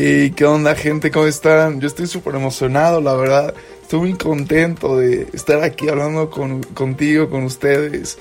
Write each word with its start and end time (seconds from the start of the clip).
¿Y 0.00 0.30
qué 0.30 0.44
onda, 0.44 0.76
gente? 0.76 1.10
¿Cómo 1.10 1.26
están? 1.26 1.80
Yo 1.80 1.88
estoy 1.88 2.06
súper 2.06 2.36
emocionado, 2.36 3.00
la 3.00 3.14
verdad. 3.14 3.52
Estoy 3.82 3.98
muy 3.98 4.14
contento 4.14 4.96
de 4.96 5.26
estar 5.32 5.64
aquí 5.64 5.88
hablando 5.88 6.30
con, 6.30 6.62
contigo, 6.62 7.28
con 7.28 7.42
ustedes. 7.42 8.16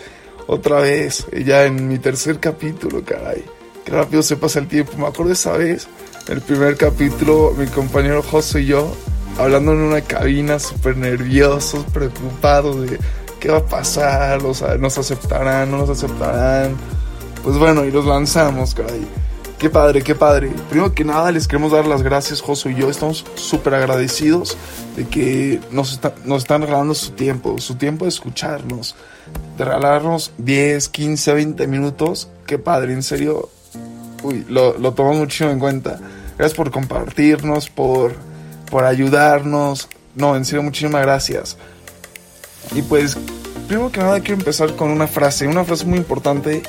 Otra 0.48 0.80
vez, 0.80 1.28
ya 1.46 1.66
en 1.66 1.88
mi 1.88 2.00
tercer 2.00 2.40
capítulo, 2.40 3.04
caray. 3.06 3.46
Qué 3.86 3.92
rápido 3.92 4.24
se 4.24 4.38
pasa 4.38 4.58
el 4.58 4.68
tiempo. 4.68 4.94
Me 4.98 5.06
acuerdo 5.06 5.34
esa 5.34 5.52
vez, 5.52 5.88
el 6.30 6.42
primer 6.42 6.78
capítulo, 6.78 7.54
mi 7.56 7.68
compañero 7.68 8.24
José 8.24 8.62
y 8.62 8.66
yo, 8.66 8.92
hablando 9.38 9.74
en 9.74 9.78
una 9.78 10.02
cabina, 10.02 10.58
súper 10.58 10.98
nerviosos, 10.98 11.86
preocupados 11.94 12.90
de 12.90 12.98
qué 13.40 13.50
va 13.50 13.60
a 13.60 13.66
pasar, 13.68 14.44
o 14.44 14.56
sea, 14.56 14.78
nos 14.78 14.98
aceptarán, 14.98 15.70
no 15.70 15.78
nos 15.78 15.92
aceptarán. 15.92 16.76
Pues 17.44 17.56
bueno, 17.60 17.86
y 17.86 17.92
los 17.92 18.08
lanzamos, 18.08 18.74
caray. 18.74 19.06
Qué 19.58 19.72
padre, 19.72 20.04
qué 20.04 20.14
padre. 20.14 20.52
Primero 20.70 20.94
que 20.94 21.04
nada, 21.04 21.32
les 21.32 21.48
queremos 21.48 21.72
dar 21.72 21.88
las 21.88 22.04
gracias, 22.04 22.42
Josu 22.42 22.70
y 22.70 22.76
yo. 22.76 22.92
Estamos 22.92 23.26
súper 23.34 23.74
agradecidos 23.74 24.56
de 24.96 25.08
que 25.08 25.60
nos, 25.72 25.94
están 25.94 26.62
regalando 26.62 26.94
su 26.94 27.12
tiempo, 27.12 27.58
su 27.58 27.74
tiempo 27.74 28.06
de 28.06 28.10
escucharnos, 28.10 28.96
de 29.58 29.66
regalarnos 29.66 30.32
10, 30.38 30.90
15, 30.90 31.34
20 31.34 31.68
minutos. 31.68 32.30
Qué 32.46 32.60
padre, 32.60 32.94
en 32.94 33.02
serio. 33.02 33.50
Uy, 34.22 34.46
lo, 34.48 34.78
lo 34.78 34.94
tomamos 34.94 35.18
muchísimo 35.18 35.50
en 35.50 35.58
cuenta. 35.58 36.00
Gracias 36.38 36.56
por 36.56 36.70
compartirnos, 36.70 37.68
por, 37.72 38.14
por 38.70 38.84
ayudarnos. 38.84 39.90
No, 40.14 40.36
en 40.36 40.46
serio, 40.46 40.62
muchísimas 40.62 41.02
gracias. 41.02 41.58
Y 42.76 42.84
pues, 42.84 43.18
primero 43.68 43.92
que 43.92 44.02
nada, 44.02 44.20
quiero 44.20 44.36
empezar 44.36 44.76
con 44.76 44.92
una 44.92 45.08
frase, 45.08 45.48
una 45.48 45.64
frase 45.64 45.86
muy 45.88 45.98
importante 45.98 46.62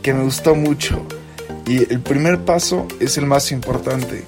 que 0.00 0.14
me 0.14 0.22
gustó 0.22 0.54
mucho 0.54 1.04
y 1.66 1.92
el 1.92 2.00
primer 2.00 2.44
paso 2.44 2.86
es 3.00 3.18
el 3.18 3.26
más 3.26 3.50
importante. 3.50 4.24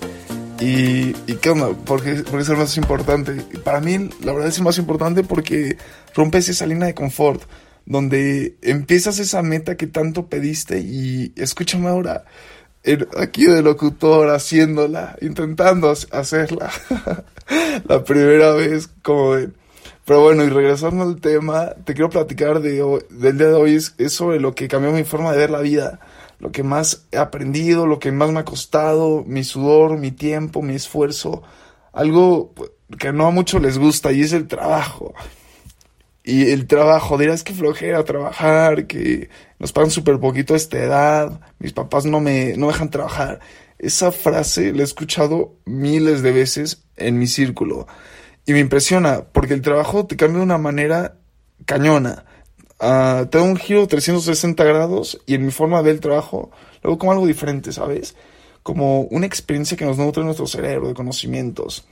¿Y, 0.61 1.15
y 1.31 1.37
qué 1.41 1.51
onda? 1.51 1.69
¿Por 1.69 2.03
qué, 2.03 2.13
es 2.13 2.49
el 2.49 2.57
más 2.57 2.77
importante? 2.77 3.33
Para 3.63 3.81
mí, 3.81 4.11
la 4.25 4.33
verdad 4.33 4.49
es 4.49 4.59
el 4.59 4.65
más 4.65 4.77
importante 4.79 5.23
porque 5.23 5.79
rompes 6.15 6.49
esa 6.49 6.67
línea 6.67 6.87
de 6.87 6.95
confort, 6.95 7.43
donde 7.87 8.57
empiezas 8.61 9.21
esa 9.21 9.43
meta 9.43 9.77
que 9.77 9.87
tanto 9.87 10.27
pediste 10.27 10.81
y 10.81 11.33
escúchame 11.37 11.89
ahora, 11.89 12.25
aquí 13.17 13.47
de 13.47 13.63
locutor 13.63 14.31
haciéndola, 14.31 15.17
intentando 15.21 15.95
hacerla 16.11 16.71
la 17.89 18.05
primera 18.05 18.53
vez, 18.53 18.91
como 19.03 19.35
de... 19.35 19.51
Pero 20.05 20.23
bueno, 20.23 20.43
y 20.43 20.49
regresando 20.49 21.05
al 21.05 21.21
tema, 21.21 21.75
te 21.85 21.93
quiero 21.93 22.09
platicar 22.09 22.61
de, 22.61 22.83
del 23.11 23.39
día 23.39 23.49
de 23.49 23.55
hoy, 23.55 23.75
es, 23.75 23.95
es 23.99 24.15
sobre 24.15 24.41
lo 24.41 24.55
que 24.55 24.67
cambió 24.67 24.91
mi 24.91 25.05
forma 25.05 25.33
de 25.33 25.39
ver 25.39 25.51
la 25.51 25.61
vida 25.61 26.01
lo 26.39 26.53
que 26.53 26.63
más 26.63 27.07
he 27.11 27.19
aprendido, 27.19 27.87
lo 27.87 27.99
que 27.99 28.13
más 28.13 28.31
me 28.31 28.41
ha 28.41 28.45
costado, 28.45 29.25
mi 29.27 29.45
sudor, 29.45 29.99
mi 29.99 30.13
tiempo, 30.13 30.63
mi 30.63 30.75
esfuerzo, 30.75 31.43
algo 31.93 32.55
que 32.99 33.13
no 33.13 33.27
a 33.27 33.31
muchos 33.31 33.61
les 33.61 33.79
gusta 33.79 34.13
y 34.13 34.23
es 34.23 34.33
el 34.33 34.47
trabajo. 34.47 35.15
Y 36.23 36.51
el 36.51 36.67
trabajo, 36.67 37.17
dirás 37.17 37.43
que 37.43 37.55
flojera 37.55 38.05
trabajar, 38.05 38.87
que 38.87 39.31
nos 39.59 39.73
pagan 39.73 39.91
súper 39.91 40.21
poquito 40.21 40.55
a 40.55 40.59
esta 40.59 40.79
edad, 40.79 41.41
mis 41.59 41.73
papás 41.73 42.05
no 42.05 42.21
me 42.21 42.57
no 42.57 42.69
dejan 42.69 42.91
trabajar. 42.91 43.41
Esa 43.79 44.13
frase 44.13 44.73
la 44.73 44.83
he 44.83 44.85
escuchado 44.85 45.55
miles 45.65 46.23
de 46.23 46.33
veces 46.33 46.85
en 46.97 47.19
mi 47.19 47.27
círculo 47.27 47.87
y 48.45 48.53
me 48.53 48.61
impresiona 48.61 49.25
porque 49.33 49.55
el 49.55 49.63
trabajo 49.63 50.07
te 50.07 50.17
cambia 50.17 50.39
de 50.39 50.45
una 50.45 50.59
manera 50.59 51.17
cañona 51.65 52.25
uh, 52.81 53.27
tengo 53.27 53.45
un 53.45 53.57
giro 53.57 53.87
360 53.87 54.63
grados 54.65 55.21
y 55.27 55.35
en 55.35 55.45
mi 55.45 55.51
forma 55.51 55.79
de 55.79 55.85
ver 55.85 55.95
el 55.95 56.01
trabajo 56.01 56.51
luego 56.83 56.99
como 56.99 57.13
algo 57.13 57.27
diferente, 57.27 57.73
¿sabes? 57.73 58.15
Como 58.63 59.03
una 59.03 59.27
experiencia 59.27 59.77
que 59.77 59.85
nos 59.85 59.99
nutre 59.99 60.25
nuestro 60.25 60.47
cerebro 60.47 60.89
de 60.89 60.95
conocimientos. 60.95 61.87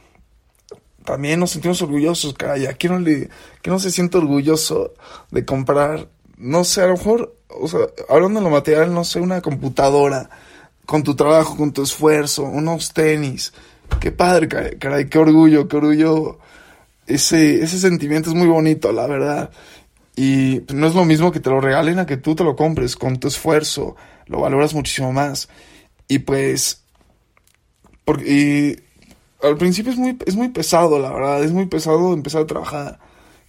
También 1.04 1.38
nos 1.38 1.52
sentimos 1.52 1.80
orgullosos, 1.82 2.34
caray. 2.34 2.66
¿A 2.66 2.72
quién 2.74 2.92
no, 2.92 2.98
le, 2.98 3.30
que 3.62 3.70
no 3.70 3.78
se 3.78 3.90
siente 3.90 4.18
orgulloso 4.18 4.94
de 5.30 5.44
comprar, 5.44 6.08
no 6.36 6.64
sé, 6.64 6.82
a 6.82 6.86
lo 6.88 6.94
mejor, 6.94 7.36
o 7.48 7.68
sea, 7.68 7.80
hablando 8.08 8.40
de 8.40 8.44
lo 8.44 8.50
material, 8.50 8.92
no 8.92 9.04
sé, 9.04 9.20
una 9.20 9.40
computadora 9.40 10.28
con 10.84 11.04
tu 11.04 11.14
trabajo, 11.14 11.56
con 11.56 11.72
tu 11.72 11.82
esfuerzo, 11.82 12.42
unos 12.42 12.92
tenis? 12.92 13.52
Qué 14.00 14.10
padre, 14.10 14.48
caray, 14.78 15.08
qué 15.08 15.18
orgullo, 15.18 15.68
qué 15.68 15.76
orgullo. 15.76 16.38
Ese, 17.06 17.62
ese 17.62 17.78
sentimiento 17.78 18.30
es 18.30 18.34
muy 18.34 18.48
bonito, 18.48 18.90
la 18.90 19.06
verdad. 19.06 19.50
Y 20.16 20.62
no 20.72 20.86
es 20.86 20.94
lo 20.94 21.04
mismo 21.04 21.30
que 21.30 21.40
te 21.40 21.50
lo 21.50 21.60
regalen 21.60 21.98
a 21.98 22.06
que 22.06 22.16
tú 22.16 22.34
te 22.34 22.42
lo 22.42 22.56
compres 22.56 22.96
con 22.96 23.20
tu 23.20 23.28
esfuerzo, 23.28 23.96
lo 24.26 24.40
valoras 24.40 24.72
muchísimo 24.72 25.12
más. 25.12 25.48
Y 26.08 26.20
pues, 26.20 26.82
porque, 28.06 28.82
al 29.42 29.58
principio 29.58 29.92
es 29.92 29.98
muy, 29.98 30.16
es 30.24 30.34
muy 30.34 30.48
pesado, 30.48 30.98
la 30.98 31.12
verdad, 31.12 31.44
es 31.44 31.52
muy 31.52 31.66
pesado 31.66 32.14
empezar 32.14 32.42
a 32.42 32.46
trabajar. 32.46 32.98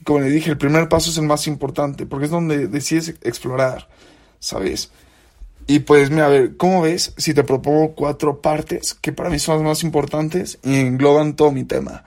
Como 0.03 0.19
le 0.19 0.29
dije, 0.29 0.49
el 0.49 0.57
primer 0.57 0.89
paso 0.89 1.09
es 1.09 1.17
el 1.17 1.25
más 1.25 1.47
importante, 1.47 2.05
porque 2.05 2.25
es 2.25 2.31
donde 2.31 2.67
decides 2.67 3.15
explorar, 3.23 3.87
¿sabes? 4.39 4.91
Y 5.67 5.79
pues, 5.79 6.09
mira, 6.09 6.25
a 6.25 6.29
ver, 6.29 6.57
¿cómo 6.57 6.81
ves 6.81 7.13
si 7.17 7.33
te 7.33 7.45
propongo 7.45 7.93
cuatro 7.93 8.41
partes 8.41 8.93
que 8.93 9.13
para 9.13 9.29
mí 9.29 9.39
son 9.39 9.57
las 9.57 9.65
más 9.65 9.83
importantes 9.83 10.59
y 10.63 10.75
engloban 10.75 11.35
todo 11.35 11.51
mi 11.51 11.63
tema? 11.63 12.03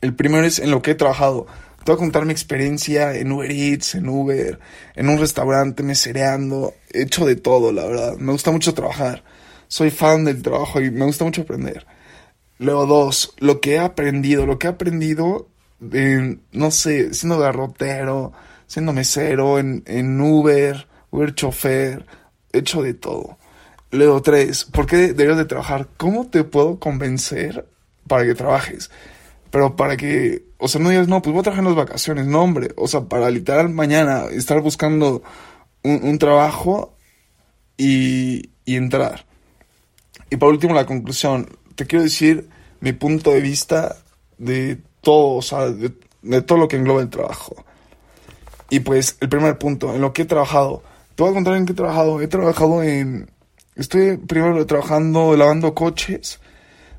El 0.00 0.14
primero 0.14 0.44
es 0.44 0.60
en 0.60 0.70
lo 0.70 0.80
que 0.80 0.92
he 0.92 0.94
trabajado 0.94 1.46
te 1.84 1.92
voy 1.92 1.94
a 1.94 1.98
contar 1.98 2.24
mi 2.26 2.32
experiencia 2.32 3.14
en 3.14 3.32
Uber 3.32 3.50
Eats, 3.50 3.94
en 3.94 4.08
Uber, 4.08 4.58
en 4.94 5.08
un 5.08 5.18
restaurante, 5.18 5.82
mesereando. 5.82 6.74
He 6.92 7.02
hecho 7.02 7.24
de 7.24 7.36
todo, 7.36 7.72
la 7.72 7.86
verdad. 7.86 8.16
Me 8.18 8.32
gusta 8.32 8.50
mucho 8.50 8.74
trabajar. 8.74 9.24
Soy 9.68 9.90
fan 9.90 10.24
del 10.24 10.42
trabajo 10.42 10.80
y 10.80 10.90
me 10.90 11.06
gusta 11.06 11.24
mucho 11.24 11.42
aprender. 11.42 11.86
Luego 12.58 12.86
dos, 12.86 13.34
lo 13.38 13.60
que 13.60 13.74
he 13.74 13.78
aprendido. 13.78 14.44
Lo 14.44 14.58
que 14.58 14.66
he 14.66 14.70
aprendido, 14.70 15.48
en, 15.92 16.42
no 16.52 16.70
sé, 16.70 17.14
siendo 17.14 17.38
garrotero, 17.38 18.32
siendo 18.66 18.92
mesero, 18.92 19.58
en, 19.58 19.82
en 19.86 20.20
Uber, 20.20 20.88
Uber 21.10 21.34
chofer. 21.34 22.04
He 22.52 22.58
hecho 22.58 22.82
de 22.82 22.94
todo. 22.94 23.38
Luego 23.90 24.20
tres, 24.20 24.64
¿por 24.66 24.84
qué 24.84 25.14
debes 25.14 25.38
de 25.38 25.46
trabajar? 25.46 25.88
¿Cómo 25.96 26.26
te 26.26 26.44
puedo 26.44 26.78
convencer 26.78 27.66
para 28.06 28.24
que 28.24 28.34
trabajes? 28.34 28.90
Pero 29.50 29.76
para 29.76 29.96
que, 29.96 30.44
o 30.58 30.68
sea, 30.68 30.80
no 30.80 30.90
digas, 30.90 31.08
no, 31.08 31.22
pues 31.22 31.32
voy 31.32 31.40
a 31.40 31.44
trabajar 31.44 31.64
en 31.64 31.74
las 31.74 31.86
vacaciones, 31.86 32.26
no, 32.26 32.42
hombre. 32.42 32.68
O 32.76 32.86
sea, 32.86 33.02
para 33.02 33.30
literal 33.30 33.70
mañana 33.70 34.24
estar 34.30 34.60
buscando 34.60 35.22
un, 35.82 36.18
trabajo 36.18 36.96
y, 37.76 38.50
y 38.64 38.76
entrar. 38.76 39.24
Y 40.30 40.36
por 40.36 40.50
último, 40.50 40.74
la 40.74 40.86
conclusión. 40.86 41.48
Te 41.74 41.86
quiero 41.86 42.02
decir 42.02 42.48
mi 42.80 42.92
punto 42.92 43.30
de 43.30 43.40
vista 43.40 43.96
de 44.36 44.78
todo, 45.00 45.36
o 45.36 45.42
sea, 45.42 45.70
de, 45.70 45.92
de, 46.22 46.42
todo 46.42 46.58
lo 46.58 46.68
que 46.68 46.76
engloba 46.76 47.00
el 47.00 47.08
trabajo. 47.08 47.56
Y 48.70 48.80
pues, 48.80 49.16
el 49.20 49.28
primer 49.28 49.58
punto, 49.58 49.94
en 49.94 50.00
lo 50.00 50.12
que 50.12 50.22
he 50.22 50.26
trabajado. 50.26 50.82
Te 51.14 51.22
voy 51.22 51.32
a 51.32 51.34
contar 51.34 51.54
en 51.54 51.66
qué 51.66 51.72
he 51.72 51.76
trabajado. 51.76 52.20
He 52.20 52.28
trabajado 52.28 52.82
en. 52.82 53.30
Estoy 53.74 54.18
primero 54.18 54.64
trabajando 54.66 55.36
lavando 55.36 55.74
coches. 55.74 56.40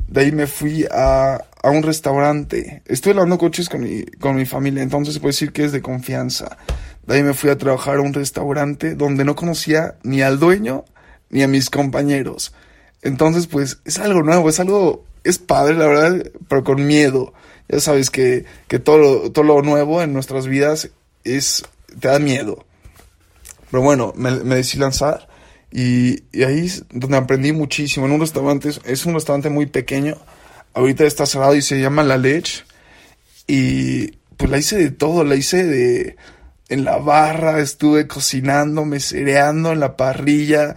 De 0.08 0.22
ahí 0.22 0.32
me 0.32 0.48
fui 0.48 0.86
a, 0.92 1.46
a 1.62 1.70
un 1.70 1.84
restaurante. 1.84 2.82
Estoy 2.86 3.14
lavando 3.14 3.38
coches 3.38 3.70
con 3.70 3.82
mi, 3.82 4.04
con 4.04 4.36
mi 4.36 4.46
familia, 4.46 4.84
entonces 4.84 5.16
se 5.16 5.20
puede 5.20 5.34
decir 5.34 5.52
que 5.52 5.66
es 5.66 5.72
de 5.72 5.82
confianza. 5.82 6.58
De 7.06 7.16
ahí 7.16 7.24
me 7.24 7.34
fui 7.34 7.50
a 7.50 7.58
trabajar 7.58 7.98
a 7.98 8.02
un 8.02 8.14
restaurante 8.14 8.96
donde 8.96 9.26
no 9.26 9.36
conocía 9.36 9.96
ni 10.04 10.22
al 10.22 10.40
dueño 10.40 10.86
ni 11.30 11.44
a 11.44 11.48
mis 11.48 11.70
compañeros. 11.70 12.54
Entonces, 13.02 13.48
pues 13.48 13.80
es 13.86 14.00
algo 14.00 14.24
nuevo, 14.24 14.50
es 14.50 14.60
algo, 14.60 15.06
es 15.24 15.38
padre, 15.38 15.76
la 15.76 15.88
verdad, 15.88 16.32
pero 16.48 16.64
con 16.64 16.86
miedo. 16.86 17.34
Ya 17.68 17.80
sabes 17.80 18.10
que, 18.10 18.46
que 18.68 18.80
todo, 18.80 18.98
lo, 18.98 19.32
todo 19.32 19.46
lo 19.46 19.62
nuevo 19.62 20.02
en 20.02 20.14
nuestras 20.14 20.48
vidas 20.48 20.90
es, 21.24 21.64
te 22.00 22.08
da 22.08 22.20
miedo. 22.20 22.66
Pero 23.70 23.84
bueno, 23.84 24.14
me, 24.16 24.32
me 24.32 24.56
decidí 24.56 24.80
lanzar 24.82 25.28
y, 25.72 26.24
y 26.32 26.44
ahí 26.44 26.66
es 26.66 26.86
donde 26.90 27.18
aprendí 27.18 27.52
muchísimo. 27.52 28.06
En 28.06 28.14
un 28.14 28.20
restaurante, 28.20 28.70
es 28.86 29.06
un 29.06 29.14
restaurante 29.14 29.50
muy 29.50 29.68
pequeño 29.68 30.18
ahorita 30.80 31.04
está 31.04 31.26
cerrado 31.26 31.56
y 31.56 31.62
se 31.62 31.80
llama 31.80 32.04
La 32.04 32.18
Leche. 32.18 32.64
Y 33.48 34.12
pues 34.38 34.50
la 34.50 34.58
hice 34.58 34.78
de 34.78 34.92
todo, 34.92 35.24
la 35.24 35.36
hice 35.36 35.66
de... 35.66 36.16
En 36.70 36.84
la 36.84 36.98
barra, 36.98 37.60
estuve 37.62 38.08
cocinando, 38.08 38.86
mesereando 38.86 39.72
en 39.72 39.80
la 39.80 39.98
parrilla, 39.98 40.76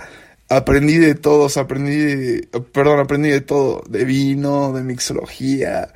aprendí 0.48 0.96
de 0.96 1.14
todos, 1.14 1.58
aprendí 1.58 1.96
de, 1.96 2.48
perdón, 2.72 3.00
aprendí 3.00 3.28
de 3.28 3.42
todo, 3.42 3.82
de 3.86 4.06
vino, 4.06 4.72
de 4.72 4.82
mixología, 4.82 5.92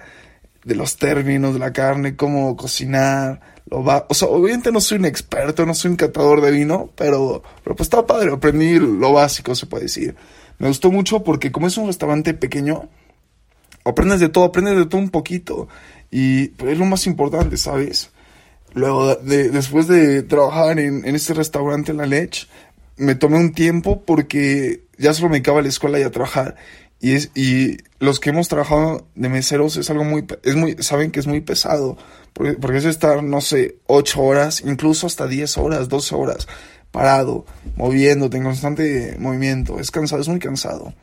de 0.64 0.74
los 0.74 0.98
términos 0.98 1.54
de 1.54 1.60
la 1.60 1.72
carne, 1.72 2.14
cómo 2.14 2.56
cocinar, 2.58 3.40
lo 3.70 3.82
va, 3.82 4.04
o 4.10 4.14
sea, 4.14 4.28
obviamente 4.28 4.70
no 4.70 4.80
soy 4.82 4.98
un 4.98 5.06
experto, 5.06 5.64
no 5.64 5.72
soy 5.72 5.92
un 5.92 5.96
catador 5.96 6.42
de 6.42 6.50
vino, 6.50 6.90
pero, 6.94 7.42
pero 7.64 7.74
pues 7.74 7.86
está 7.86 8.04
padre, 8.04 8.32
aprendí 8.32 8.78
lo 8.78 9.14
básico, 9.14 9.54
se 9.54 9.64
puede 9.64 9.84
decir. 9.84 10.14
Me 10.58 10.68
gustó 10.68 10.90
mucho 10.90 11.24
porque 11.24 11.50
como 11.50 11.68
es 11.68 11.76
un 11.78 11.86
restaurante 11.86 12.34
pequeño, 12.34 12.90
aprendes 13.86 14.20
de 14.20 14.28
todo, 14.28 14.44
aprendes 14.44 14.76
de 14.76 14.86
todo 14.86 15.00
un 15.00 15.10
poquito. 15.10 15.68
Y 16.10 16.48
pues, 16.48 16.72
es 16.72 16.78
lo 16.78 16.84
más 16.84 17.06
importante, 17.06 17.56
¿sabes? 17.56 18.10
Luego, 18.74 19.14
de, 19.16 19.50
después 19.50 19.88
de 19.88 20.22
trabajar 20.22 20.78
en, 20.78 21.06
en 21.06 21.14
este 21.14 21.34
restaurante 21.34 21.92
en 21.92 21.98
La 21.98 22.06
Leche, 22.06 22.46
me 22.96 23.14
tomé 23.14 23.38
un 23.38 23.52
tiempo 23.52 24.02
porque 24.04 24.84
ya 24.98 25.12
solo 25.12 25.28
me 25.28 25.36
dedicaba 25.36 25.60
a 25.60 25.62
la 25.62 25.68
escuela 25.68 25.98
y 25.98 26.02
a 26.02 26.10
trabajar. 26.10 26.56
Y, 27.00 27.12
es, 27.12 27.30
y 27.34 27.76
los 27.98 28.20
que 28.20 28.30
hemos 28.30 28.48
trabajado 28.48 29.06
de 29.14 29.28
meseros 29.28 29.76
es 29.76 29.90
algo 29.90 30.04
muy, 30.04 30.26
es 30.42 30.56
muy, 30.56 30.76
saben 30.80 31.10
que 31.10 31.20
es 31.20 31.26
muy 31.26 31.42
pesado, 31.42 31.98
porque, 32.32 32.54
porque 32.54 32.78
es 32.78 32.84
estar, 32.84 33.22
no 33.22 33.40
sé, 33.40 33.76
8 33.86 34.22
horas, 34.22 34.62
incluso 34.64 35.06
hasta 35.06 35.26
10 35.26 35.58
horas, 35.58 35.88
12 35.88 36.14
horas, 36.14 36.48
parado, 36.90 37.44
moviéndote 37.76 38.38
en 38.38 38.44
constante 38.44 39.16
movimiento, 39.18 39.78
es 39.78 39.90
cansado, 39.90 40.22
es 40.22 40.28
muy 40.28 40.38
cansado. 40.38 40.94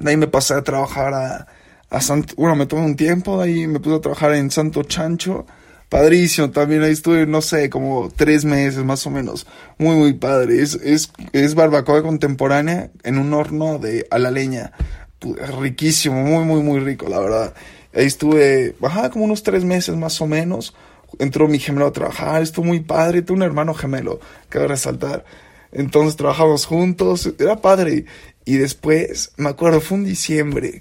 De 0.00 0.10
ahí 0.10 0.16
me 0.16 0.26
pasé 0.26 0.54
a 0.54 0.62
trabajar 0.62 1.14
a, 1.14 1.46
a 1.90 2.00
Santo, 2.00 2.34
bueno, 2.36 2.56
me 2.56 2.66
tomé 2.66 2.84
un 2.84 2.96
tiempo, 2.96 3.38
de 3.38 3.44
ahí 3.44 3.66
me 3.66 3.80
puse 3.80 3.96
a 3.96 4.00
trabajar 4.00 4.34
en 4.34 4.50
Santo 4.50 4.82
Chancho, 4.82 5.46
padrísimo, 5.88 6.50
también 6.50 6.82
ahí 6.82 6.92
estuve, 6.92 7.26
no 7.26 7.40
sé, 7.42 7.70
como 7.70 8.10
tres 8.14 8.44
meses 8.44 8.84
más 8.84 9.06
o 9.06 9.10
menos, 9.10 9.46
muy, 9.78 9.96
muy 9.96 10.14
padre, 10.14 10.62
es, 10.62 10.74
es, 10.74 11.12
es 11.32 11.54
barbacoa 11.54 12.02
contemporánea 12.02 12.90
en 13.02 13.18
un 13.18 13.32
horno 13.34 13.78
de 13.78 14.06
a 14.10 14.18
la 14.18 14.30
leña, 14.30 14.72
riquísimo, 15.60 16.22
muy, 16.22 16.44
muy, 16.44 16.62
muy 16.62 16.80
rico, 16.80 17.08
la 17.08 17.20
verdad. 17.20 17.54
Ahí 17.94 18.06
estuve, 18.06 18.74
bajaba 18.80 19.10
como 19.10 19.24
unos 19.24 19.42
tres 19.42 19.64
meses 19.64 19.96
más 19.96 20.20
o 20.20 20.26
menos, 20.26 20.74
entró 21.18 21.48
mi 21.48 21.58
gemelo 21.58 21.86
a 21.86 21.92
trabajar, 21.92 22.42
estuvo 22.42 22.66
muy 22.66 22.80
padre, 22.80 23.22
tuve 23.22 23.38
un 23.38 23.42
hermano 23.42 23.74
gemelo, 23.74 24.20
cabe 24.48 24.68
resaltar. 24.68 25.24
Entonces 25.72 26.16
trabajamos 26.16 26.66
juntos, 26.66 27.32
era 27.38 27.60
padre. 27.60 28.04
Y 28.44 28.56
después, 28.56 29.32
me 29.36 29.48
acuerdo, 29.48 29.80
fue 29.80 29.98
un 29.98 30.04
diciembre, 30.04 30.80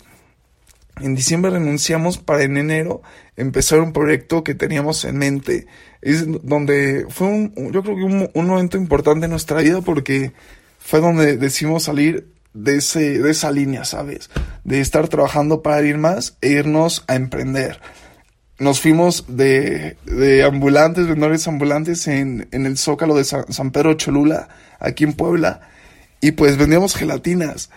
en 1.02 1.16
diciembre 1.16 1.52
renunciamos 1.52 2.18
para 2.18 2.44
en 2.44 2.58
enero 2.58 3.02
empezar 3.36 3.82
un 3.82 3.94
proyecto 3.94 4.44
que 4.44 4.56
teníamos 4.56 5.04
en 5.06 5.18
mente. 5.18 5.68
Es 6.02 6.26
donde 6.44 7.06
fue 7.10 7.28
un, 7.28 7.54
yo 7.72 7.84
creo 7.84 7.96
que 7.96 8.04
un, 8.04 8.30
un 8.34 8.48
momento 8.48 8.78
importante 8.78 9.26
en 9.26 9.32
nuestra 9.32 9.62
vida 9.62 9.82
porque 9.82 10.34
fue 10.80 11.02
donde 11.02 11.38
decidimos 11.38 11.84
salir 11.84 12.28
de, 12.54 12.78
ese, 12.78 13.20
de 13.20 13.32
esa 13.32 13.52
línea, 13.52 13.86
¿sabes? 13.86 14.30
De 14.64 14.80
estar 14.80 15.08
trabajando 15.08 15.62
para 15.62 15.82
ir 15.84 15.98
más 15.98 16.38
e 16.42 16.52
irnos 16.52 17.04
a 17.08 17.16
emprender. 17.16 17.80
Nos 18.58 18.80
fuimos 18.80 19.26
de, 19.28 19.98
de 20.06 20.44
ambulantes, 20.44 21.08
vendedores 21.08 21.48
ambulantes 21.48 22.08
en, 22.08 22.48
en 22.52 22.66
el 22.66 22.78
Zócalo 22.78 23.16
de 23.16 23.26
San, 23.26 23.52
San 23.52 23.72
Pedro 23.72 23.96
Cholula, 23.96 24.48
aquí 24.80 25.04
en 25.04 25.14
Puebla, 25.14 25.62
y 26.22 26.32
pues 26.32 26.58
vendíamos 26.58 26.96
gelatinas 26.96 27.70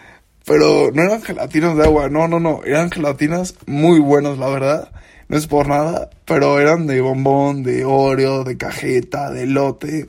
pero 0.44 0.90
no 0.92 1.02
eran 1.02 1.22
gelatinas 1.22 1.76
de 1.76 1.84
agua, 1.84 2.08
no, 2.08 2.28
no, 2.28 2.40
no. 2.40 2.62
Eran 2.64 2.90
gelatinas 2.90 3.54
muy 3.66 4.00
buenas, 4.00 4.38
la 4.38 4.48
verdad. 4.48 4.90
No 5.28 5.36
es 5.36 5.46
por 5.46 5.68
nada, 5.68 6.08
pero 6.24 6.58
eran 6.58 6.86
de 6.86 7.02
bombón, 7.02 7.62
de 7.62 7.84
Oreo, 7.84 8.44
de 8.44 8.56
cajeta, 8.56 9.30
de 9.30 9.46
lote. 9.46 10.06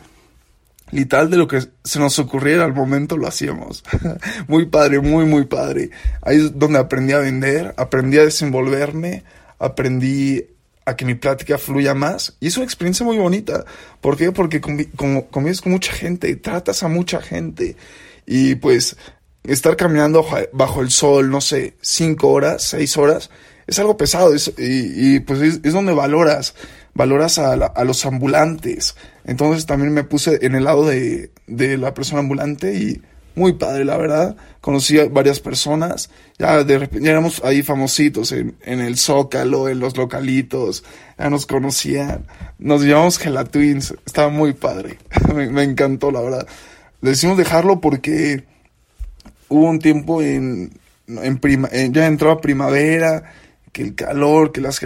Y 0.91 1.05
tal 1.05 1.29
de 1.29 1.37
lo 1.37 1.47
que 1.47 1.61
se 1.83 1.99
nos 1.99 2.17
ocurriera 2.19 2.63
al 2.63 2.73
momento 2.73 3.17
lo 3.17 3.27
hacíamos. 3.27 3.83
muy 4.47 4.65
padre, 4.67 5.01
muy, 5.01 5.25
muy 5.25 5.45
padre. 5.45 5.91
Ahí 6.21 6.37
es 6.37 6.57
donde 6.57 6.79
aprendí 6.79 7.13
a 7.13 7.19
vender, 7.19 7.73
aprendí 7.77 8.17
a 8.17 8.23
desenvolverme, 8.23 9.23
aprendí 9.59 10.45
a 10.85 10.95
que 10.95 11.05
mi 11.05 11.15
plática 11.15 11.57
fluya 11.57 11.93
más. 11.93 12.37
Y 12.39 12.47
es 12.47 12.57
una 12.57 12.65
experiencia 12.65 13.05
muy 13.05 13.17
bonita. 13.17 13.65
¿Por 14.01 14.17
qué? 14.17 14.31
Porque 14.31 14.61
convives 14.61 15.61
con 15.61 15.71
mucha 15.71 15.91
gente, 15.91 16.33
tratas 16.37 16.81
a 16.81 16.87
mucha 16.87 17.21
gente. 17.21 17.75
Y 18.25 18.55
pues 18.55 18.97
estar 19.43 19.75
caminando 19.75 20.25
bajo 20.53 20.81
el 20.81 20.91
sol, 20.91 21.29
no 21.29 21.41
sé, 21.41 21.75
cinco 21.81 22.29
horas, 22.29 22.63
seis 22.63 22.97
horas, 22.97 23.29
es 23.69 23.77
algo 23.79 23.97
pesado 23.97 24.33
y, 24.57 25.19
pues 25.19 25.61
es, 25.63 25.73
donde 25.73 25.93
valoras, 25.93 26.55
valoras 26.95 27.37
a, 27.37 27.53
a, 27.53 27.83
los 27.83 28.05
ambulantes. 28.05 28.95
Entonces 29.25 29.65
también 29.65 29.93
me 29.93 30.03
puse 30.03 30.39
en 30.45 30.55
el 30.55 30.63
lado 30.63 30.87
de, 30.87 31.31
de, 31.45 31.77
la 31.77 31.93
persona 31.93 32.19
ambulante 32.19 32.73
y 32.73 33.01
muy 33.35 33.53
padre, 33.53 33.85
la 33.85 33.97
verdad. 33.97 34.35
Conocí 34.59 34.99
a 34.99 35.07
varias 35.07 35.39
personas, 35.39 36.09
ya 36.39 36.63
de 36.63 36.79
repente 36.79 37.05
ya 37.05 37.11
éramos 37.11 37.43
ahí 37.43 37.61
famositos 37.61 38.31
en, 38.31 38.57
en 38.63 38.81
el 38.81 38.97
Zócalo, 38.97 39.69
en 39.69 39.79
los 39.79 39.95
localitos, 39.95 40.83
ya 41.17 41.29
nos 41.29 41.45
conocían, 41.45 42.25
nos 42.57 42.81
llamamos 42.81 43.19
Gelatwins, 43.19 43.93
estaba 44.03 44.29
muy 44.29 44.53
padre, 44.53 44.97
me, 45.33 45.47
me 45.49 45.63
encantó, 45.63 46.09
la 46.09 46.21
verdad. 46.21 46.47
Decidimos 47.01 47.37
dejarlo 47.37 47.79
porque 47.79 48.45
hubo 49.49 49.69
un 49.69 49.79
tiempo 49.79 50.21
en, 50.21 50.71
en, 51.07 51.37
prima, 51.37 51.69
ya 51.71 52.07
entraba 52.07 52.41
primavera, 52.41 53.23
que 53.71 53.83
el 53.83 53.95
calor, 53.95 54.51
que 54.51 54.61
las, 54.61 54.79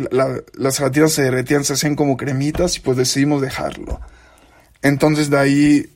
las 0.53 0.77
gelatinas 0.77 1.13
se 1.13 1.23
derretían, 1.23 1.63
se 1.63 1.73
hacían 1.73 1.95
como 1.95 2.17
cremitas 2.17 2.77
y 2.77 2.79
pues 2.79 2.97
decidimos 2.97 3.41
dejarlo. 3.41 3.99
Entonces 4.81 5.29
de 5.29 5.39
ahí 5.39 5.89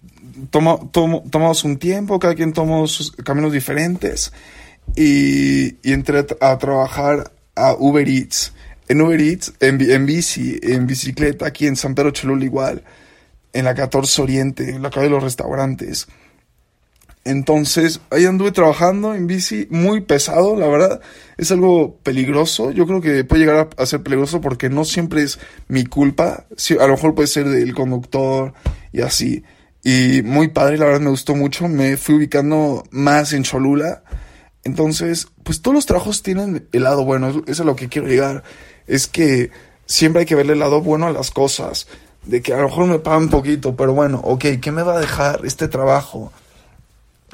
toma, 0.50 0.78
tomamos 0.92 1.64
un 1.64 1.78
tiempo, 1.78 2.19
cada 2.19 2.36
quien 2.36 2.54
tomó 2.54 2.88
sus 2.88 3.12
caminos 3.12 3.52
diferentes 3.52 4.31
y, 4.96 5.75
y 5.88 5.94
entré 5.94 6.25
a, 6.40 6.58
trabajar 6.58 7.31
a 7.56 7.74
Uber 7.74 8.08
Eats. 8.08 8.54
En 8.88 9.02
Uber 9.02 9.20
Eats, 9.20 9.54
en, 9.60 9.81
en 9.90 10.06
bici, 10.06 10.60
en 10.63 10.88
bicicleta, 10.88 11.48
aquí 11.48 11.68
en 11.68 11.75
San 11.75 11.94
Pedro 11.94 12.12
Cholula 12.12 12.46
igual, 12.46 12.84
en 13.52 13.66
la 13.66 13.75
14 13.75 14.22
Oriente, 14.22 14.70
en 14.70 14.81
la 14.81 14.90
calle 14.90 15.06
de 15.06 15.12
los 15.12 15.24
restaurantes. 15.24 16.08
Entonces, 17.27 18.00
ahí 18.09 18.24
anduve 18.24 18.53
trabajando 18.53 19.13
en 19.13 19.27
bici, 19.27 19.68
muy 19.69 20.00
pesado, 20.00 20.56
la 20.56 20.65
verdad. 20.68 21.01
Es 21.35 21.51
algo 21.51 21.97
peligroso. 22.01 22.71
Yo 22.71 22.88
creo 22.88 23.01
que 23.01 23.25
puede 23.25 23.41
llegar 23.41 23.68
a, 23.75 23.85
ser 23.85 24.01
peligroso 24.01 24.39
porque 24.39 24.69
no 24.69 24.85
siempre 24.85 25.24
es 25.24 25.38
mi 25.68 25.85
culpa. 25.85 26.45
a 26.79 26.88
lo 26.88 26.94
mejor 26.94 27.15
puede 27.15 27.27
ser 27.27 27.50
del 27.50 27.75
conductor 27.75 28.53
y 28.94 29.01
así. 29.01 29.44
Y 29.83 30.21
muy 30.24 30.47
padre, 30.47 30.77
la 30.77 30.85
verdad 30.85 31.01
me 31.01 31.09
gustó 31.09 31.35
mucho. 31.35 31.68
Me 31.68 31.97
fui 31.97 32.15
ubicando 32.15 32.85
más 32.91 33.33
en 33.33 33.44
Cholula. 33.44 34.03
Entonces, 34.63 35.27
pues 35.44 35.62
todos 35.62 35.75
los 35.75 35.85
trabajos 35.85 36.24
tienen 36.24 36.69
el 36.71 36.83
lado 36.83 37.03
bueno. 37.03 37.27
Eso 37.27 37.44
es 37.45 37.59
a 37.59 37.65
lo 37.65 37.75
que 37.75 37.89
quiero 37.89 38.07
llegar. 38.07 38.44
Es 38.88 39.07
que 39.07 39.51
siempre 39.85 40.21
hay 40.21 40.25
que 40.25 40.35
verle 40.35 40.53
el 40.53 40.59
lado 40.59 40.81
bueno 40.81 41.07
a 41.07 41.12
las 41.12 41.31
cosas. 41.31 41.89
De 42.24 42.41
que 42.41 42.53
a 42.53 42.57
lo 42.57 42.69
mejor 42.69 42.85
me 42.85 43.00
pagan 43.00 43.27
poquito, 43.27 43.75
pero 43.75 43.94
bueno, 43.94 44.21
ok, 44.24 44.45
¿qué 44.62 44.71
me 44.71 44.83
va 44.83 44.95
a 44.95 45.01
dejar 45.01 45.41
este 45.44 45.68
trabajo? 45.68 46.31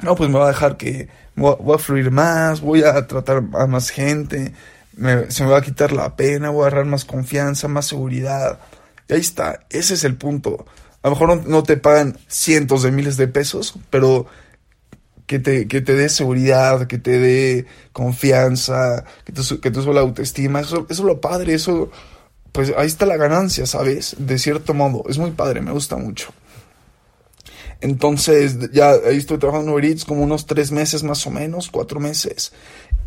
No, 0.02 0.14
pues 0.14 0.30
me 0.30 0.38
va 0.38 0.46
a 0.46 0.48
dejar 0.48 0.76
que 0.76 1.08
voy 1.36 1.74
a, 1.74 1.78
fluir 1.78 2.10
más, 2.10 2.60
voy 2.60 2.82
a 2.82 3.06
tratar 3.06 3.42
a 3.54 3.66
más 3.66 3.90
gente, 3.90 4.54
se 5.28 5.44
me 5.44 5.50
va 5.50 5.58
a 5.58 5.62
quitar 5.62 5.92
la 5.92 6.16
pena, 6.16 6.50
voy 6.50 6.64
a 6.64 6.66
agarrar 6.68 6.86
más 6.86 7.04
confianza, 7.04 7.68
más 7.68 7.86
seguridad. 7.86 8.58
Y 9.08 9.14
ahí 9.14 9.20
está, 9.20 9.60
ese 9.70 9.94
es 9.94 10.04
el 10.04 10.16
punto. 10.16 10.66
A 11.02 11.08
lo 11.08 11.14
mejor 11.14 11.46
no, 11.46 11.62
te 11.62 11.76
pagan 11.76 12.18
cientos 12.28 12.82
de 12.82 12.90
miles 12.90 13.16
de 13.16 13.28
pesos, 13.28 13.74
pero 13.90 14.26
que 15.26 15.38
te, 15.38 15.68
que 15.68 15.80
te 15.80 15.94
dé 15.94 16.08
seguridad, 16.08 16.86
que 16.86 16.98
te 16.98 17.18
dé 17.18 17.66
confianza, 17.92 19.04
que 19.24 19.32
te, 19.32 19.42
que 19.60 19.70
te 19.70 19.80
la 19.80 20.00
autoestima, 20.00 20.60
eso, 20.60 20.86
eso 20.88 21.02
es 21.02 21.06
lo 21.06 21.20
padre, 21.20 21.54
eso, 21.54 21.90
pues 22.52 22.72
ahí 22.76 22.86
está 22.86 23.06
la 23.06 23.16
ganancia, 23.16 23.66
¿sabes? 23.66 24.16
De 24.18 24.38
cierto 24.38 24.74
modo, 24.74 25.04
es 25.08 25.18
muy 25.18 25.32
padre, 25.32 25.60
me 25.60 25.72
gusta 25.72 25.96
mucho. 25.96 26.32
Entonces, 27.80 28.70
ya 28.72 28.92
ahí 28.92 29.16
estoy 29.16 29.38
trabajando 29.38 29.70
en 29.70 29.74
Uber 29.74 29.84
Eats 29.84 30.04
como 30.04 30.22
unos 30.22 30.46
tres 30.46 30.72
meses 30.72 31.02
más 31.02 31.26
o 31.26 31.30
menos, 31.30 31.68
cuatro 31.70 32.00
meses. 32.00 32.52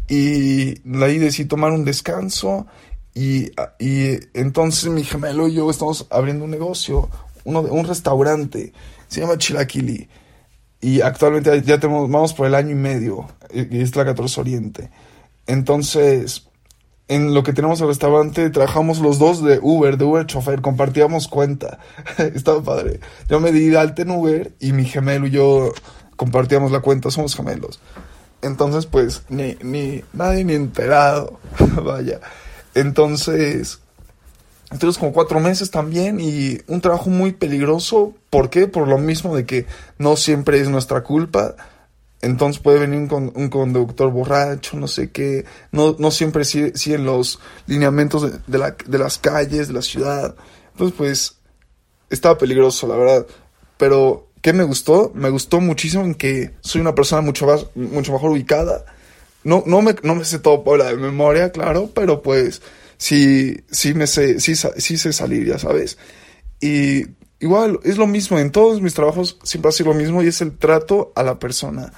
Y 0.08 0.82
ahí 1.02 1.18
decidí 1.18 1.48
tomar 1.48 1.72
un 1.72 1.84
descanso. 1.84 2.68
Y, 3.14 3.52
y 3.80 4.20
entonces 4.34 4.90
mi 4.90 5.04
gemelo 5.04 5.48
y 5.48 5.56
yo 5.56 5.70
estamos 5.70 6.06
abriendo 6.10 6.46
un 6.46 6.52
negocio, 6.52 7.10
uno, 7.44 7.62
un 7.62 7.86
restaurante. 7.86 8.74
Se 9.08 9.22
llama 9.22 9.38
Chilaquili. 9.38 10.08
Y 10.80 11.02
actualmente 11.02 11.62
ya 11.64 11.80
tenemos, 11.80 12.10
vamos 12.10 12.34
por 12.34 12.48
el 12.48 12.56
año 12.56 12.72
y 12.72 12.76
medio. 12.76 13.28
Y 13.52 13.82
es 13.82 13.96
la 13.96 14.06
14 14.06 14.42
Oriente. 14.42 14.92
Entonces, 15.48 16.47
en 17.08 17.34
lo 17.34 17.44
que 17.44 17.54
tenemos 17.54 17.80
el 17.82 17.88
restaurante 17.88 18.50
trabajamos 18.50 19.00
los 19.00 19.18
dos 19.18 19.44
de 19.44 19.60
Uber, 19.62 19.98
de 19.98 20.06
Uber 20.06 20.26
chofer, 20.26 20.62
compartíamos 20.62 21.28
cuenta. 21.28 21.80
Estaba 22.18 22.62
padre. 22.62 23.00
Yo 23.30 23.40
me 23.40 23.52
di 23.52 23.68
de 23.68 23.78
alta 23.78 24.02
en 24.02 24.12
Uber 24.12 24.52
y 24.60 24.74
mi 24.74 24.86
gemelo 24.86 25.28
y 25.28 25.32
yo 25.32 25.74
compartíamos 26.16 26.72
la 26.72 26.82
cuenta, 26.82 27.10
somos 27.10 27.36
gemelos. 27.36 27.80
Entonces, 28.42 28.86
pues, 28.86 29.24
ni, 29.30 29.58
ni 29.62 30.04
nadie 30.14 30.44
ni 30.44 30.54
enterado. 30.54 31.40
Vaya. 31.84 32.20
Entonces, 32.76 33.80
estuvimos 34.72 34.98
como 34.98 35.14
cuatro 35.14 35.40
meses 35.40 35.72
también 35.72 36.20
y 36.20 36.60
un 36.68 36.82
trabajo 36.82 37.10
muy 37.10 37.32
peligroso. 37.32 38.14
¿Por 38.30 38.50
qué? 38.50 38.68
Por 38.68 38.88
lo 38.88 38.98
mismo 38.98 39.36
de 39.36 39.46
que 39.46 39.66
no 39.98 40.18
siempre 40.18 40.60
es 40.60 40.70
nuestra 40.70 41.04
culpa 41.04 41.56
entonces 42.22 42.62
puede 42.62 42.80
venir 42.80 43.14
un, 43.14 43.32
un, 43.36 43.50
conductor 43.50 44.12
borracho, 44.12 44.78
no 44.78 44.88
sé 44.88 45.12
qué, 45.12 45.46
no, 45.72 45.96
no 46.00 46.10
siempre 46.10 46.46
siguen 46.46 47.06
los 47.06 47.40
lineamientos 47.68 48.48
de, 48.48 48.58
la, 48.58 48.76
de, 48.86 48.98
las 48.98 49.20
calles, 49.20 49.68
de 49.68 49.74
la 49.74 49.84
ciudad. 49.84 50.36
Entonces, 50.72 50.96
pues, 50.98 51.38
estaba 52.10 52.38
peligroso, 52.38 52.88
la 52.88 52.96
verdad. 52.96 53.28
Pero, 53.78 54.30
¿qué 54.42 54.52
me 54.52 54.64
gustó? 54.64 55.12
Me 55.14 55.30
gustó 55.30 55.62
muchísimo 55.62 56.04
en 56.04 56.16
que 56.16 56.56
soy 56.62 56.82
una 56.82 56.96
persona 56.96 57.22
mucho, 57.22 57.46
más, 57.46 57.68
mucho 57.76 58.14
mejor 58.14 58.32
ubicada. 58.32 58.84
No, 59.44 59.64
no, 59.68 59.84
me, 59.84 59.96
no 60.02 60.16
me 60.16 60.26
sé 60.26 60.40
todo 60.40 60.64
por 60.64 60.80
la 60.80 60.86
de 60.86 60.96
memoria, 60.96 61.52
claro, 61.52 61.92
pero 61.94 62.24
pues 62.24 62.64
sí, 62.98 63.58
sí 63.70 63.94
me 63.94 64.08
sé, 64.08 64.40
sí, 64.40 64.56
sí 64.56 64.98
sé 64.98 65.14
salir, 65.14 65.46
ya 65.46 65.60
sabes. 65.60 66.00
Y 66.60 67.04
igual, 67.40 67.80
es 67.84 67.98
lo 67.98 68.08
mismo, 68.08 68.40
en 68.40 68.52
todos 68.52 68.82
mis 68.82 68.94
trabajos 68.94 69.38
siempre 69.44 69.70
ha 69.70 69.72
sido 69.72 69.94
lo 69.94 70.00
mismo 70.00 70.24
y 70.24 70.28
es 70.28 70.42
el 70.42 70.58
trato 70.58 71.12
a 71.16 71.24
la 71.24 71.40
persona 71.40 71.92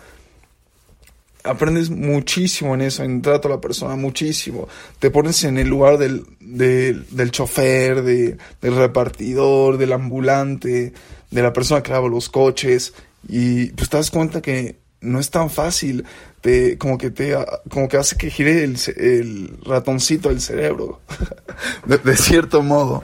aprendes 1.43 1.89
muchísimo 1.89 2.75
en 2.75 2.81
eso, 2.81 3.03
en 3.03 3.21
trato 3.21 3.47
a 3.47 3.51
la 3.51 3.61
persona, 3.61 3.95
muchísimo. 3.95 4.67
Te 4.99 5.09
pones 5.09 5.43
en 5.43 5.57
el 5.57 5.67
lugar 5.67 5.97
del, 5.97 6.25
del, 6.39 7.05
del 7.09 7.31
chofer, 7.31 8.03
de, 8.03 8.37
del 8.61 8.75
repartidor, 8.75 9.77
del 9.77 9.93
ambulante, 9.93 10.93
de 11.31 11.41
la 11.41 11.53
persona 11.53 11.81
que 11.81 11.91
lava 11.91 12.07
los 12.07 12.29
coches 12.29 12.93
y 13.27 13.67
pues 13.71 13.89
te 13.89 13.97
das 13.97 14.11
cuenta 14.11 14.41
que 14.41 14.77
no 15.01 15.19
es 15.19 15.29
tan 15.29 15.49
fácil, 15.49 16.05
te, 16.41 16.77
como 16.77 16.97
que 16.97 17.09
te, 17.09 17.35
como 17.69 17.87
que 17.87 17.97
hace 17.97 18.17
que 18.17 18.29
gire 18.29 18.63
el, 18.63 18.77
el 18.97 19.57
ratoncito 19.63 20.29
del 20.29 20.41
cerebro, 20.41 20.99
de, 21.85 22.17
cierto 22.17 22.61
modo. 22.61 23.03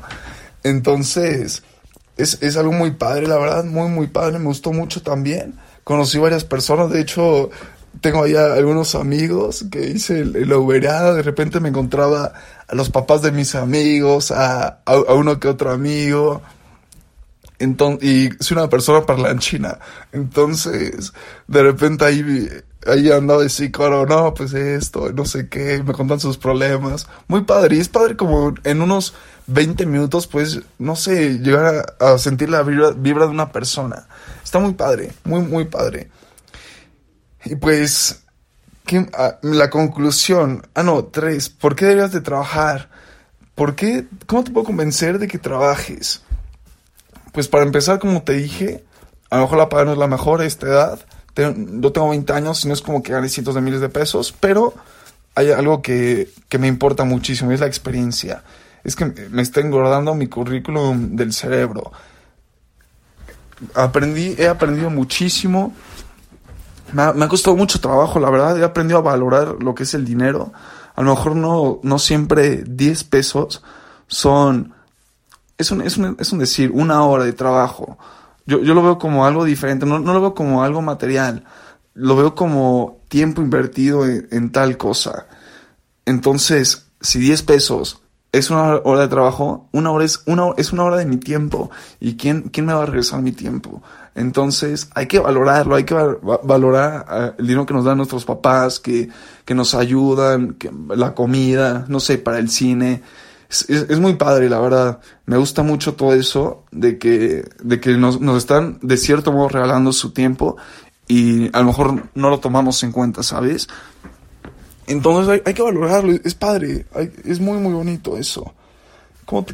Entonces, 0.64 1.64
es, 2.18 2.42
es 2.42 2.58
algo 2.58 2.72
muy 2.72 2.92
padre, 2.92 3.28
la 3.28 3.38
verdad, 3.38 3.64
muy, 3.64 3.90
muy 3.90 4.08
padre, 4.08 4.40
me 4.40 4.46
gustó 4.46 4.72
mucho 4.72 5.02
también. 5.02 5.56
Conocí 5.84 6.18
varias 6.18 6.44
personas, 6.44 6.90
de 6.90 7.02
hecho, 7.02 7.50
tengo 8.02 8.24
allá 8.24 8.54
algunos 8.54 8.96
amigos 8.96 9.66
que 9.72 9.88
hice 9.88 10.22
el, 10.22 10.36
el 10.36 10.50
de 10.50 11.22
repente 11.22 11.60
me 11.60 11.70
encontraba 11.70 12.34
a 12.68 12.76
los 12.76 12.90
papás 12.90 13.22
de 13.22 13.32
mis 13.32 13.56
amigos, 13.56 14.32
a, 14.32 14.66
a, 14.66 14.82
a 14.86 15.14
uno 15.14 15.40
que 15.40 15.48
otro 15.48 15.72
amigo, 15.72 16.42
entonces, 17.60 18.10
y 18.10 18.30
soy 18.44 18.58
una 18.58 18.70
persona 18.70 19.06
parlanchina. 19.06 19.80
Entonces, 20.12 21.14
de 21.48 21.64
repente 21.64 22.06
ahí, 22.06 22.50
ahí 22.86 23.12
andaba 23.12 23.44
de 23.44 23.50
psicólogo, 23.50 24.06
no, 24.06 24.34
pues 24.34 24.54
esto, 24.54 25.12
no 25.12 25.26
sé 25.26 25.50
qué, 25.50 25.84
me 25.84 25.94
contan 25.94 26.20
sus 26.20 26.38
problemas. 26.38 27.08
Muy 27.28 27.44
padre, 27.44 27.76
y 27.76 27.80
es 27.80 27.90
padre 27.90 28.16
como 28.16 28.54
en 28.64 28.82
unos 28.82 29.14
20 29.48 29.86
minutos, 29.86 30.28
pues, 30.28 30.62
no 30.80 30.96
sé, 30.96 31.40
llegar 31.40 31.96
a, 32.00 32.18
sentir 32.18 32.50
la 32.50 32.64
vibra, 32.64 32.92
vibra 32.92 33.26
de 33.26 33.32
una 33.32 33.52
persona. 33.52 34.08
Está 34.44 34.60
muy 34.60 34.74
padre, 34.74 35.12
muy, 35.24 35.42
muy 35.42 35.66
padre. 35.66 36.10
Y 37.44 37.56
pues, 37.56 38.24
¿qué, 38.86 39.08
ah, 39.14 39.38
la 39.42 39.70
conclusión, 39.70 40.68
ah, 40.74 40.84
no, 40.84 41.06
tres, 41.06 41.50
¿por 41.50 41.76
qué 41.76 41.86
deberías 41.86 42.12
de 42.12 42.22
trabajar? 42.22 42.90
¿Por 43.54 43.76
qué, 43.76 44.06
cómo 44.26 44.44
te 44.44 44.52
puedo 44.52 44.66
convencer 44.66 45.20
de 45.20 45.28
que 45.28 45.38
trabajes? 45.38 46.22
Pues 47.32 47.48
para 47.48 47.64
empezar, 47.64 48.00
como 48.00 48.24
te 48.24 48.34
dije, 48.34 48.84
a 49.30 49.38
lo 49.38 49.44
mejor 49.44 49.58
la 49.58 49.70
paga 49.70 49.86
no 49.86 49.92
es 49.94 49.98
la 49.98 50.08
mejor 50.08 50.42
a 50.42 50.46
esta 50.46 50.68
edad. 50.68 51.00
Yo 51.36 51.92
tengo 51.92 52.10
20 52.10 52.34
años 52.34 52.64
y 52.64 52.68
no 52.68 52.74
es 52.74 52.82
como 52.82 53.04
que 53.04 53.12
gane 53.12 53.30
cientos 53.30 53.56
de 53.56 53.62
miles 53.62 53.82
de 53.82 53.90
pesos, 53.90 54.34
pero 54.40 54.74
hay 55.36 55.52
algo 55.52 55.82
que, 55.82 56.30
que 56.48 56.58
me 56.58 56.68
importa 56.68 57.04
muchísimo 57.04 57.52
y 57.52 57.56
es 57.56 57.60
la 57.60 57.68
experiencia. 57.68 58.44
Es 58.84 58.96
que 58.96 59.06
me 59.06 59.42
está 59.42 59.60
engordando 59.60 60.16
mi 60.16 60.28
currículum 60.28 61.16
del 61.16 61.34
cerebro. 61.34 61.92
Aprendí, 63.74 64.36
he 64.38 64.48
aprendido 64.48 64.90
muchísimo. 64.90 65.74
Me 66.94 67.02
ha, 67.02 67.14
me 67.14 67.26
ha, 67.26 67.28
costado 67.28 67.56
mucho 67.58 67.82
trabajo, 67.82 68.20
la 68.20 68.30
verdad. 68.30 68.58
He 68.60 68.64
aprendido 68.64 69.00
a 69.00 69.02
valorar 69.02 69.56
lo 69.60 69.76
que 69.76 69.84
es 69.84 69.94
el 69.94 70.06
dinero. 70.06 70.54
A 70.96 71.02
lo 71.02 71.16
mejor 71.16 71.36
no, 71.36 71.80
no 71.84 72.00
siempre 72.00 72.64
10 72.66 73.04
pesos 73.06 73.64
son 74.08 74.76
es 75.58 75.72
un, 75.72 75.82
es 75.82 75.98
un, 75.98 76.16
es 76.20 76.32
un 76.32 76.40
decir, 76.40 76.72
una 76.74 77.04
hora 77.06 77.24
de 77.24 77.34
trabajo. 77.34 77.98
Yo, 78.46 78.62
yo 78.62 78.74
lo 78.74 78.84
veo 78.84 78.98
como 78.98 79.26
algo 79.26 79.44
diferente, 79.44 79.86
no, 79.86 80.00
no 80.00 80.14
lo 80.14 80.22
veo 80.22 80.34
como 80.36 80.64
algo 80.64 80.82
material, 80.82 81.44
lo 81.94 82.16
veo 82.16 82.36
como 82.36 83.02
tiempo 83.08 83.42
invertido 83.42 84.06
en, 84.06 84.28
en 84.32 84.52
tal 84.52 84.78
cosa. 84.78 85.28
Entonces, 86.06 86.88
si 87.02 87.20
10 87.20 87.44
pesos 87.44 88.02
es 88.32 88.50
una 88.50 88.76
hora 88.84 89.02
de 89.02 89.08
trabajo, 89.08 89.70
una 89.72 89.92
hora 89.92 90.04
es 90.04 90.22
una, 90.26 90.50
es 90.58 90.74
una 90.74 90.84
hora 90.84 90.98
de 90.98 91.06
mi 91.06 91.18
tiempo. 91.18 91.72
¿Y 92.00 92.18
quién, 92.18 92.50
quién 92.50 92.66
me 92.66 92.74
va 92.74 92.84
a 92.84 92.86
regresar 92.86 93.22
mi 93.22 93.32
tiempo? 93.32 93.82
Entonces, 94.14 94.90
hay 94.94 95.08
que 95.08 95.20
valorarlo, 95.20 95.76
hay 95.76 95.86
que 95.86 95.96
valorar 95.96 97.36
el 97.38 97.48
dinero 97.48 97.66
que 97.66 97.74
nos 97.74 97.86
dan 97.86 97.98
nuestros 97.98 98.26
papás, 98.26 98.80
que, 98.80 99.10
que 99.46 99.56
nos 99.56 99.74
ayudan, 99.74 100.58
la 100.90 101.14
comida, 101.14 101.86
no 101.88 102.00
sé, 102.00 102.18
para 102.18 102.40
el 102.40 102.50
cine 102.50 103.02
es, 103.64 103.86
es, 103.90 104.00
muy 104.00 104.16
padre, 104.16 104.50
la 104.50 104.60
verdad. 104.60 105.00
Me 105.26 105.38
gusta 105.38 105.64
mucho 105.64 105.94
todo 105.94 106.14
eso 106.14 106.64
de 106.72 106.98
que, 106.98 107.46
de 107.64 107.80
que 107.80 107.92
nos, 107.98 108.20
nos 108.20 108.38
están 108.38 108.80
de 108.82 108.98
cierto 108.98 109.32
modo 109.32 109.50
regalando 109.50 109.94
su 109.94 110.12
tiempo 110.12 110.58
y 111.08 111.48
a 111.56 111.60
lo 111.60 111.66
mejor 111.66 112.10
no 112.16 112.30
lo 112.30 112.40
tomamos 112.40 112.82
en 112.84 112.92
cuenta, 112.92 113.24
¿sabes? 113.24 113.68
Entonces 114.88 115.30
hay, 115.30 115.42
hay 115.46 115.54
que 115.54 115.62
valorarlo, 115.62 116.14
es 116.24 116.36
padre, 116.36 116.86
es 117.24 117.40
muy 117.40 117.58
muy 117.58 117.74
bonito 117.74 118.18
eso. 118.18 118.54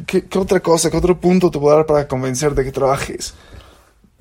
Qué, 0.06 0.38
otra 0.38 0.60
cosa, 0.60 0.90
qué 0.90 0.96
otro 0.98 1.18
punto 1.18 1.50
te 1.50 1.58
puedo 1.58 1.74
dar 1.74 1.86
para 1.86 2.06
convencerte 2.06 2.62
que 2.62 2.72
trabajes? 2.72 3.32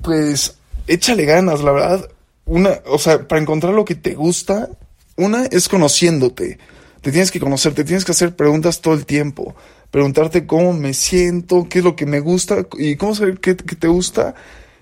Pues 0.02 0.56
échale 0.88 1.26
ganas, 1.26 1.62
la 1.62 1.72
verdad. 1.74 2.10
Una, 2.46 2.80
o 2.86 2.98
sea, 2.98 3.28
para 3.28 3.42
encontrar 3.42 3.74
lo 3.74 3.84
que 3.84 3.96
te 3.96 4.16
gusta, 4.16 4.70
una 5.18 5.46
es 5.46 5.68
conociéndote. 5.68 6.58
Te 7.02 7.12
tienes 7.12 7.32
que 7.32 7.40
conocer, 7.40 7.74
te 7.74 7.84
tienes 7.84 8.06
que 8.06 8.12
hacer 8.12 8.36
preguntas 8.36 8.80
todo 8.80 8.94
el 8.94 9.06
tiempo. 9.06 9.56
Preguntarte 9.90 10.46
cómo 10.46 10.72
me 10.74 10.94
siento, 10.94 11.68
qué 11.68 11.80
es 11.80 11.84
lo 11.84 11.96
que 11.96 12.06
me 12.06 12.20
gusta 12.20 12.68
y 12.78 12.96
cómo 12.96 13.16
saber 13.16 13.40
qué, 13.40 13.56
te 13.56 13.88
gusta, 13.88 14.36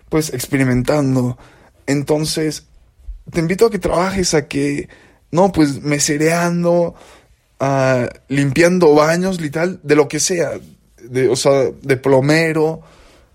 pues 0.09 0.33
experimentando. 0.33 1.37
Entonces, 1.87 2.65
te 3.31 3.39
invito 3.39 3.67
a 3.67 3.71
que 3.71 3.79
trabajes, 3.79 4.33
a 4.33 4.47
que, 4.47 4.89
no, 5.31 5.51
pues 5.53 5.81
mesereando, 5.81 6.93
uh, 7.61 8.05
limpiando 8.27 8.93
baños, 8.93 9.39
literal, 9.39 9.79
de 9.81 9.95
lo 9.95 10.09
que 10.09 10.19
sea. 10.19 10.51
De, 11.01 11.29
o 11.29 11.37
sea, 11.37 11.71
de 11.81 11.95
plomero, 11.95 12.81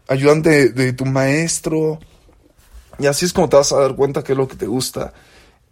ayudante 0.09 0.51
de, 0.51 0.69
de 0.69 0.93
tu 0.93 1.07
maestro. 1.07 1.99
Y 2.99 3.07
así 3.07 3.25
es 3.25 3.33
como 3.33 3.49
te 3.49 3.57
vas 3.57 3.73
a 3.73 3.81
dar 3.81 3.97
cuenta 3.97 4.23
qué 4.23 4.33
es 4.33 4.39
lo 4.39 4.47
que 4.47 4.57
te 4.57 4.67
gusta. 4.67 5.15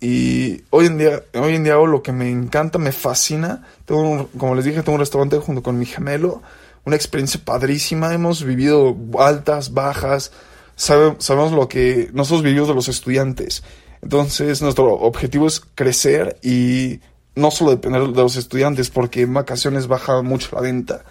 Y 0.02 0.64
hoy 0.70 0.86
en 0.86 0.98
día, 0.98 1.22
hoy 1.34 1.54
en 1.54 1.62
día 1.62 1.74
hago 1.74 1.86
lo 1.86 2.02
que 2.02 2.10
me 2.10 2.28
encanta, 2.28 2.76
me 2.78 2.90
fascina. 2.90 3.62
Tengo 3.84 4.00
un, 4.00 4.24
como 4.36 4.56
les 4.56 4.64
dije, 4.64 4.82
tengo 4.82 4.94
un 4.94 5.00
restaurante 5.00 5.38
junto 5.38 5.62
con 5.62 5.78
mi 5.78 5.86
gemelo. 5.86 6.42
Una 6.84 6.96
experiencia 6.96 7.40
padrísima. 7.44 8.12
Hemos 8.12 8.42
vivido 8.42 8.96
altas, 9.16 9.72
bajas. 9.72 10.32
Sabe, 10.74 11.14
sabemos 11.18 11.52
lo 11.52 11.68
que 11.68 12.10
nosotros 12.12 12.42
vivimos 12.42 12.66
de 12.66 12.74
los 12.74 12.88
estudiantes. 12.88 13.62
Entonces, 14.02 14.60
nuestro 14.60 14.92
objetivo 14.92 15.46
es 15.46 15.60
crecer 15.60 16.36
y 16.42 16.98
no 17.36 17.52
solo 17.52 17.70
depender 17.70 18.02
de 18.02 18.22
los 18.22 18.34
estudiantes, 18.34 18.90
porque 18.90 19.20
en 19.20 19.32
vacaciones 19.32 19.86
baja 19.86 20.20
mucho 20.22 20.48
la 20.56 20.62
venta. 20.62 21.04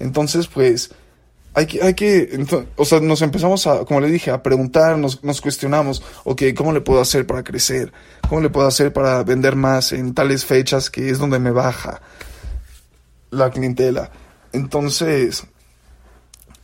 Entonces, 0.00 0.48
pues, 0.48 0.90
hay 1.54 1.66
que, 1.66 1.82
hay 1.82 1.94
que, 1.94 2.46
o 2.76 2.84
sea, 2.84 3.00
nos 3.00 3.20
empezamos 3.20 3.66
a, 3.66 3.84
como 3.84 4.00
le 4.00 4.08
dije, 4.08 4.30
a 4.30 4.42
preguntar, 4.42 4.96
nos, 4.96 5.22
nos 5.22 5.40
cuestionamos, 5.40 6.02
ok, 6.24 6.42
¿cómo 6.56 6.72
le 6.72 6.80
puedo 6.80 7.00
hacer 7.00 7.26
para 7.26 7.44
crecer? 7.44 7.92
¿Cómo 8.28 8.40
le 8.40 8.48
puedo 8.48 8.66
hacer 8.66 8.92
para 8.92 9.22
vender 9.22 9.54
más 9.54 9.92
en 9.92 10.14
tales 10.14 10.46
fechas 10.46 10.88
que 10.88 11.10
es 11.10 11.18
donde 11.18 11.38
me 11.38 11.50
baja 11.50 12.00
la 13.30 13.50
clientela? 13.50 14.10
Entonces, 14.52 15.44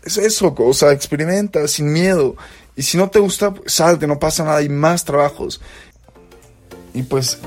es 0.04 0.16
eso, 0.16 0.54
o 0.56 0.74
sea, 0.74 0.92
experimenta 0.92 1.68
sin 1.68 1.92
miedo. 1.92 2.36
Y 2.74 2.82
si 2.82 2.96
no 2.96 3.10
te 3.10 3.18
gusta, 3.18 3.52
salte, 3.66 4.06
no 4.06 4.18
pasa 4.18 4.44
nada, 4.44 4.58
hay 4.58 4.70
más 4.70 5.04
trabajos. 5.04 5.60
Y 6.94 7.02
pues, 7.02 7.38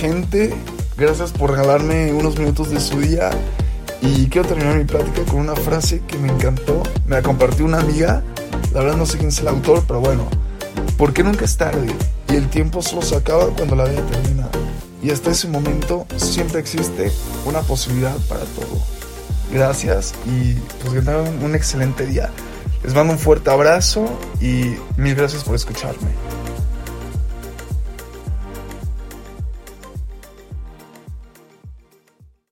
gente, 0.00 0.52
gracias 0.98 1.32
por 1.32 1.50
regalarme 1.52 2.12
unos 2.12 2.38
minutos 2.38 2.70
de 2.70 2.80
su 2.80 3.00
día. 3.00 3.30
Y 4.02 4.28
quiero 4.28 4.48
terminar 4.48 4.76
mi 4.76 4.84
plática 4.84 5.22
con 5.30 5.40
una 5.40 5.54
frase 5.54 6.00
que 6.06 6.16
me 6.18 6.28
encantó. 6.28 6.82
Me 7.06 7.16
la 7.16 7.22
compartió 7.22 7.64
una 7.64 7.80
amiga. 7.80 8.22
La 8.72 8.80
verdad 8.80 8.96
no 8.96 9.06
sé 9.06 9.18
quién 9.18 9.28
es 9.28 9.40
el 9.40 9.48
autor, 9.48 9.84
pero 9.86 10.00
bueno. 10.00 10.26
¿Por 10.96 11.12
qué 11.12 11.22
nunca 11.22 11.44
es 11.44 11.56
tarde? 11.56 11.94
Y 12.28 12.36
el 12.36 12.48
tiempo 12.48 12.82
solo 12.82 13.02
se 13.02 13.16
acaba 13.16 13.46
cuando 13.48 13.76
la 13.76 13.84
vida 13.84 14.04
termina. 14.06 14.48
Y 15.02 15.10
hasta 15.10 15.30
ese 15.30 15.48
momento 15.48 16.06
siempre 16.16 16.60
existe 16.60 17.10
una 17.44 17.60
posibilidad 17.60 18.16
para 18.28 18.44
todo. 18.44 18.80
Gracias 19.52 20.14
y 20.26 20.54
pues 20.80 20.94
que 20.94 21.00
tengan 21.00 21.42
un 21.42 21.54
excelente 21.54 22.06
día. 22.06 22.30
Les 22.84 22.94
mando 22.94 23.14
un 23.14 23.18
fuerte 23.18 23.50
abrazo 23.50 24.06
y 24.40 24.76
mil 24.96 25.14
gracias 25.14 25.44
por 25.44 25.54
escucharme. 25.54 26.19